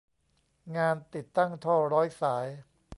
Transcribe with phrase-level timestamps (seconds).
[0.75, 2.47] งานติดตั้งท่อร้อยสาย